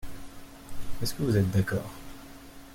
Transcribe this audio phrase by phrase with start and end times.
[1.03, 1.93] Est-ce que vous êtes d’accord?